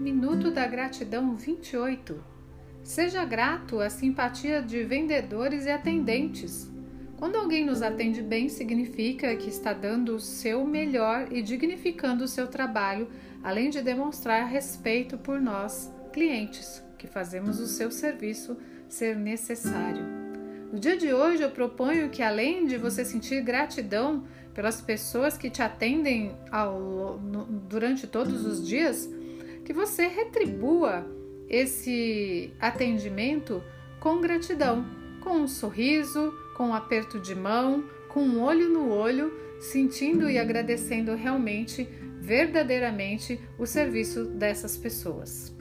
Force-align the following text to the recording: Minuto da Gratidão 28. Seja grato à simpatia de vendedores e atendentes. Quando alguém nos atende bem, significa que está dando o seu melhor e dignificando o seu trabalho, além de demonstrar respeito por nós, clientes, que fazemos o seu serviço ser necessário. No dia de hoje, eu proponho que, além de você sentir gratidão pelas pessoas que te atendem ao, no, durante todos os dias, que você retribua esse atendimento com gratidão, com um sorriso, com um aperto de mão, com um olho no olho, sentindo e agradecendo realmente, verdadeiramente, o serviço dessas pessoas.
Minuto 0.00 0.50
da 0.50 0.66
Gratidão 0.66 1.36
28. 1.36 2.24
Seja 2.82 3.22
grato 3.22 3.80
à 3.80 3.90
simpatia 3.90 4.62
de 4.62 4.82
vendedores 4.82 5.66
e 5.66 5.70
atendentes. 5.70 6.70
Quando 7.18 7.36
alguém 7.36 7.66
nos 7.66 7.82
atende 7.82 8.22
bem, 8.22 8.48
significa 8.48 9.36
que 9.36 9.50
está 9.50 9.74
dando 9.74 10.14
o 10.16 10.18
seu 10.18 10.64
melhor 10.64 11.30
e 11.30 11.42
dignificando 11.42 12.24
o 12.24 12.28
seu 12.28 12.46
trabalho, 12.46 13.10
além 13.42 13.68
de 13.68 13.82
demonstrar 13.82 14.48
respeito 14.48 15.18
por 15.18 15.38
nós, 15.38 15.92
clientes, 16.14 16.82
que 16.96 17.06
fazemos 17.06 17.60
o 17.60 17.66
seu 17.66 17.90
serviço 17.90 18.56
ser 18.88 19.14
necessário. 19.16 20.02
No 20.72 20.78
dia 20.78 20.96
de 20.96 21.12
hoje, 21.12 21.42
eu 21.42 21.50
proponho 21.50 22.08
que, 22.08 22.22
além 22.22 22.64
de 22.64 22.78
você 22.78 23.04
sentir 23.04 23.42
gratidão 23.42 24.24
pelas 24.54 24.80
pessoas 24.80 25.36
que 25.36 25.50
te 25.50 25.60
atendem 25.60 26.34
ao, 26.50 27.18
no, 27.18 27.44
durante 27.44 28.06
todos 28.06 28.46
os 28.46 28.66
dias, 28.66 29.06
que 29.70 29.74
você 29.74 30.08
retribua 30.08 31.06
esse 31.48 32.52
atendimento 32.58 33.62
com 34.00 34.20
gratidão, 34.20 34.84
com 35.20 35.42
um 35.42 35.46
sorriso, 35.46 36.34
com 36.56 36.70
um 36.70 36.74
aperto 36.74 37.20
de 37.20 37.36
mão, 37.36 37.84
com 38.08 38.20
um 38.20 38.42
olho 38.42 38.68
no 38.68 38.90
olho, 38.90 39.32
sentindo 39.60 40.28
e 40.28 40.40
agradecendo 40.40 41.14
realmente, 41.14 41.88
verdadeiramente, 42.20 43.40
o 43.56 43.64
serviço 43.64 44.24
dessas 44.24 44.76
pessoas. 44.76 45.54